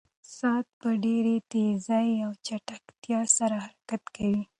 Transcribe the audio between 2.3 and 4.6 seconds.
چټکتیا سره حرکت کوي.